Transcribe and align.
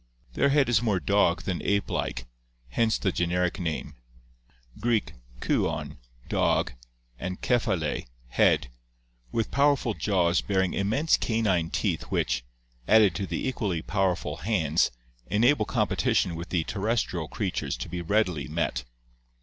Their 0.33 0.49
head 0.49 0.67
is 0.67 0.81
more 0.81 0.99
dog 0.99 1.43
than 1.43 1.61
ape 1.61 1.87
like, 1.91 2.25
hence 2.69 2.97
the 2.97 3.11
generic 3.11 3.59
name 3.59 3.93
(Gr. 4.79 4.95
kwdv, 5.41 5.95
dog, 6.27 6.73
and 7.19 7.39
K€<f>a\i]} 7.39 8.07
head), 8.29 8.69
with 9.31 9.51
powerful 9.51 9.93
jaws 9.93 10.41
bearing 10.41 10.73
immense 10.73 11.17
canine 11.17 11.69
teeth 11.69 12.01
which, 12.09 12.43
added 12.87 13.13
to 13.13 13.27
the 13.27 13.47
equally 13.47 13.83
powerful 13.83 14.37
hands, 14.37 14.89
enable 15.27 15.65
competition 15.67 16.33
with 16.35 16.49
the 16.49 16.63
terrestrial 16.63 17.27
creatures 17.27 17.77
to 17.77 17.87
be 17.87 18.01
readily 18.01 18.47
met. 18.47 18.85